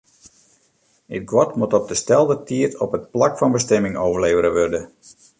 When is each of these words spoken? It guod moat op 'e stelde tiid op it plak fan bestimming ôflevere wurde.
It 1.17 1.25
guod 1.31 1.51
moat 1.63 1.75
op 1.79 1.85
'e 1.93 1.97
stelde 2.03 2.37
tiid 2.51 2.73
op 2.85 2.95
it 2.99 3.05
plak 3.13 3.35
fan 3.41 3.53
bestimming 3.57 3.95
ôflevere 4.07 4.51
wurde. 4.57 4.81